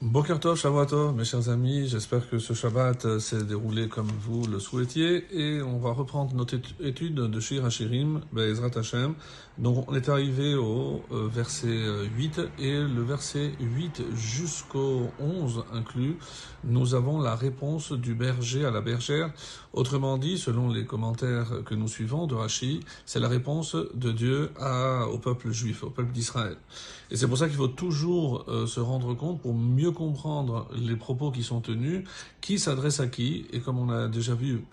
[0.00, 4.46] Boker Tov, Shavuot mes chers amis, j'espère que ce Shabbat euh, s'est déroulé comme vous
[4.46, 9.14] le souhaitiez et on va reprendre notre étude de Shir HaShirim, Be'ezrat Hashem.
[9.58, 15.64] Donc on est arrivé au euh, verset 8 euh, et le verset 8 jusqu'au 11
[15.72, 16.16] inclus,
[16.62, 19.32] nous avons la réponse du berger à la bergère.
[19.72, 24.50] Autrement dit, selon les commentaires que nous suivons de Rashi, c'est la réponse de Dieu
[24.60, 26.56] à, au peuple juif, au peuple d'Israël.
[27.10, 31.30] Et c'est pour ça qu'il faut toujours se rendre compte pour mieux comprendre les propos
[31.30, 32.04] qui sont tenus,
[32.40, 34.64] qui s'adresse à qui, et comme on a déjà vu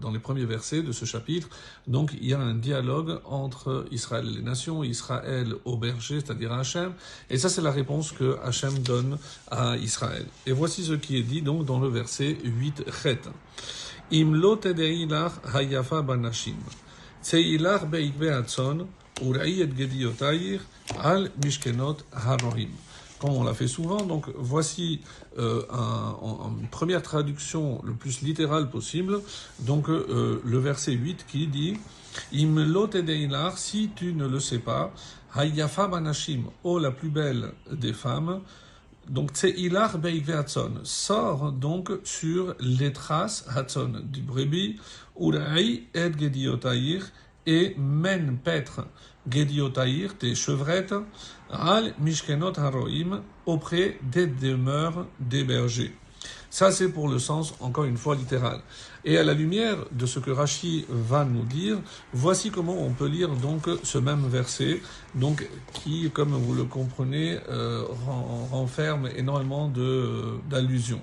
[0.00, 1.48] dans les premiers versets de ce chapitre,
[1.86, 6.52] donc il y a un dialogue entre Israël et les nations, Israël au berger, c'est-à-dire
[6.52, 6.92] Hachem,
[7.30, 9.18] et ça c'est la réponse que Hachem donne
[9.50, 10.26] à Israël.
[10.46, 13.20] Et voici ce qui est dit donc dans le verset 8, Chet.
[14.12, 14.34] Im
[15.54, 16.56] hayafa banashim,
[20.98, 22.70] al mishkenot harohim
[23.30, 24.02] on l'a fait souvent.
[24.02, 25.00] Donc voici
[25.38, 25.62] euh,
[26.60, 29.20] une première traduction le plus littérale possible.
[29.60, 31.76] Donc euh, le verset 8 qui dit
[32.34, 32.54] Im
[33.02, 34.92] deilar, si tu ne le sais pas,
[35.34, 38.40] Hayafa Banashim, oh la plus belle des femmes.
[39.08, 44.78] Donc Tseilar Beiveatson sort donc sur les traces Hatson du brebis,
[45.18, 46.10] Uraï et
[47.46, 48.86] et mène paître
[49.28, 50.94] Gediotaïr, tes chevrettes,
[51.50, 55.94] al mishkenot haroim, auprès des demeures des bergers.
[56.50, 58.60] Ça, c'est pour le sens, encore une fois, littéral.
[59.06, 61.78] Et à la lumière de ce que Rashi va nous dire,
[62.12, 64.82] voici comment on peut lire donc ce même verset,
[65.14, 67.84] donc qui, comme vous le comprenez, euh,
[68.50, 69.72] renferme énormément
[70.50, 71.00] d'allusions.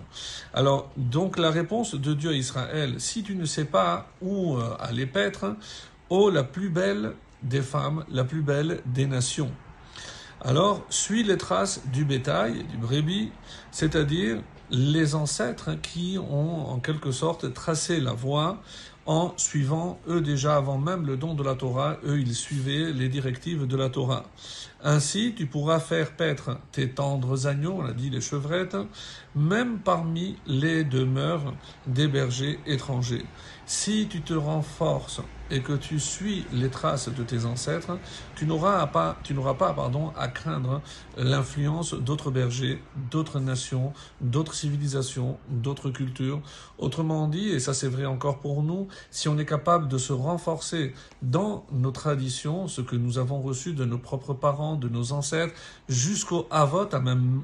[0.54, 4.76] Alors, donc la réponse de Dieu à Israël, si tu ne sais pas où euh,
[4.80, 5.56] aller paître,
[6.10, 9.52] ô la plus belle des femmes, la plus belle des nations.
[10.42, 13.32] Alors, suis les traces du bétail, du brebis,
[13.72, 18.62] c'est-à-dire les ancêtres qui ont en quelque sorte tracé la voie
[19.06, 23.10] en suivant, eux déjà avant même le don de la Torah, eux ils suivaient les
[23.10, 24.26] directives de la Torah.
[24.84, 28.78] Ainsi, tu pourras faire paître tes tendres agneaux, on a dit les chevrettes,
[29.36, 31.54] même parmi les demeures
[31.88, 33.26] des bergers étrangers.
[33.66, 35.22] Si tu te renforces
[35.52, 37.98] et que tu suis les traces de tes ancêtres,
[38.36, 40.82] tu n'auras pas, tu n'auras pas pardon, à craindre
[41.18, 46.42] l'influence d'autres bergers, d'autres nations, d'autres civilisations, d'autres cultures.
[46.78, 50.14] Autrement dit, et ça c'est vrai encore pour nous, si on est capable de se
[50.14, 55.12] renforcer dans nos traditions, ce que nous avons reçu de nos propres parents, de nos
[55.12, 55.54] ancêtres,
[55.88, 56.88] jusqu'au Avot,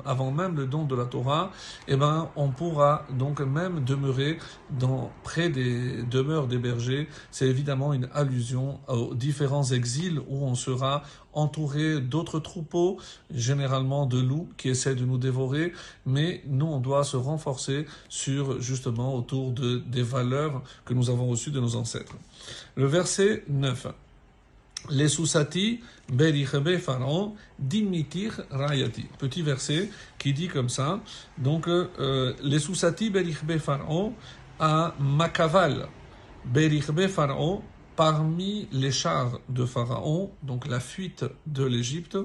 [0.06, 1.52] avant même le don de la Torah,
[1.88, 4.38] eh ben, on pourra donc même demeurer
[4.70, 7.08] dans, près des demeures des bergers.
[7.32, 11.04] C'est évidemment une allusion aux différents exils où on sera
[11.36, 12.98] entouré d'autres troupeaux,
[13.34, 15.74] généralement de loups qui essaient de nous dévorer,
[16.06, 21.28] mais nous on doit se renforcer sur justement autour de, des valeurs que nous avons
[21.28, 22.16] reçues de nos ancêtres.
[22.76, 23.88] Le verset 9.
[24.92, 25.80] Les sousati
[26.12, 29.06] berichebe pharaon dimitir rayati.
[29.18, 31.00] Petit verset qui dit comme ça.
[31.40, 34.14] Donc, euh, les sousati berichebe pharaon
[34.60, 35.88] à Makaval.
[36.46, 37.64] Berichbe Pharaon,
[37.96, 42.18] parmi les chars de Pharaon, donc la fuite de l'Égypte,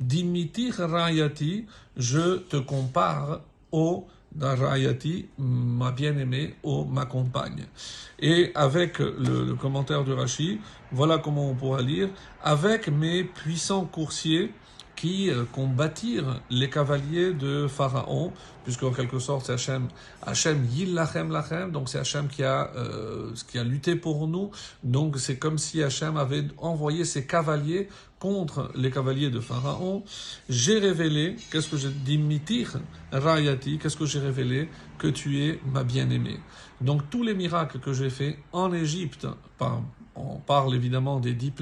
[0.00, 3.40] Dimitir Rayati, je te compare
[3.72, 4.06] au
[4.40, 7.66] Rayati, ma bien-aimée, au ma compagne.
[8.18, 10.60] Et avec le, commentaire de Rashi,
[10.92, 12.08] voilà comment on pourra lire,
[12.42, 14.52] avec mes puissants coursiers,
[14.96, 18.32] qui euh, combattirent les cavaliers de Pharaon,
[18.64, 19.88] puisqu'en quelque sorte c'est Hachem,
[20.22, 24.50] Hachem Yillachem Lachem, donc c'est Hachem qui a, euh, qui a lutté pour nous,
[24.82, 27.88] donc c'est comme si Hachem avait envoyé ses cavaliers
[28.18, 30.02] contre les cavaliers de Pharaon.
[30.48, 32.80] J'ai révélé, qu'est-ce que j'ai dit, mitir,
[33.12, 34.70] rayati, qu'est-ce que j'ai révélé?
[34.96, 36.40] Que tu es ma bien-aimée.
[36.80, 39.26] Donc tous les miracles que j'ai faits en Égypte,
[39.58, 39.82] par
[40.16, 41.52] on parle évidemment des dix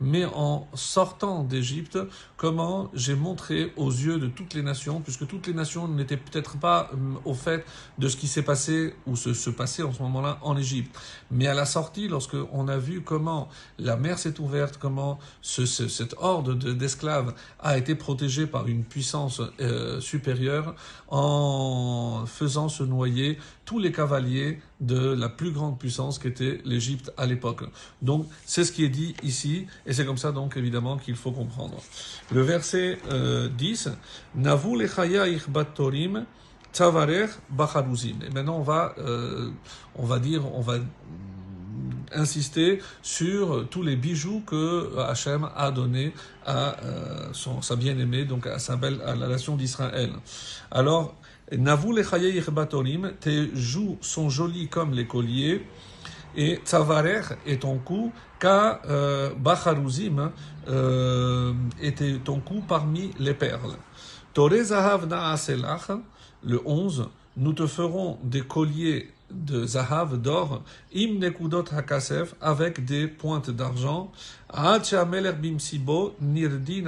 [0.00, 1.98] mais en sortant d'Égypte,
[2.36, 6.58] comment j'ai montré aux yeux de toutes les nations, puisque toutes les nations n'étaient peut-être
[6.58, 7.64] pas euh, au fait
[7.98, 10.96] de ce qui s'est passé ou se, se passait en ce moment-là en Égypte.
[11.30, 13.48] Mais à la sortie, lorsque on a vu comment
[13.78, 19.42] la mer s'est ouverte, comment ce, cette horde d'esclaves a été protégée par une puissance
[19.60, 20.74] euh, supérieure,
[21.08, 27.26] en faisant se noyer tous les cavaliers de la plus grande puissance qu'était l'Égypte à
[27.26, 27.64] l'époque.
[28.02, 31.32] Donc c'est ce qui est dit ici, et c'est comme ça donc évidemment qu'il faut
[31.32, 31.82] comprendre.
[32.32, 33.90] Le verset euh, 10,
[34.34, 34.86] Navu
[35.48, 36.24] batorim
[36.72, 38.16] tavarer bacharuzim.
[38.26, 39.50] Et maintenant on va, euh,
[39.94, 40.74] on va dire, on va
[42.12, 46.12] insister sur tous les bijoux que Hachem a donné
[46.44, 46.76] à
[47.32, 50.12] son, sa bien-aimée, donc à, sa belle, à la nation d'Israël.
[50.70, 51.16] Alors,
[51.52, 51.94] Navu
[53.20, 55.64] tes joues sont jolies comme les colliers,
[56.36, 60.32] et Tzavarer est ton cou, car euh, Bacharuzim
[60.68, 63.76] euh, était ton cou parmi les perles.
[64.34, 65.08] Tore Zahav
[66.42, 70.62] le 11, nous te ferons des colliers de Zahav, d'or,
[70.94, 74.12] im nekudot hakasef, avec des pointes d'argent,
[76.20, 76.84] nirdi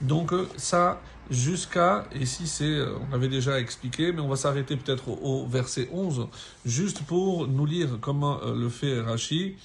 [0.00, 1.00] donc ça,
[1.30, 5.88] jusqu'à, et si c'est, on avait déjà expliqué, mais on va s'arrêter peut-être au, verset
[5.92, 6.28] 11,
[6.64, 9.56] juste pour nous lire comment euh, le fait Rashi.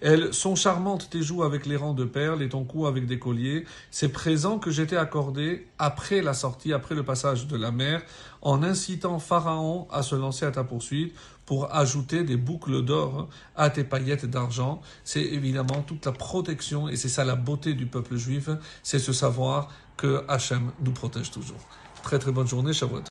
[0.00, 3.18] Elles sont charmantes tes joues avec les rangs de perles et ton cou avec des
[3.18, 3.64] colliers.
[3.90, 8.02] C'est présent que j'étais accordé après la sortie, après le passage de la mer,
[8.40, 11.14] en incitant Pharaon à se lancer à ta poursuite
[11.46, 14.80] pour ajouter des boucles d'or à tes paillettes d'argent.
[15.04, 18.50] C'est évidemment toute la protection et c'est ça la beauté du peuple juif,
[18.82, 21.60] c'est ce savoir que Hachem nous protège toujours.
[22.02, 23.02] Très très bonne journée, Shavuot.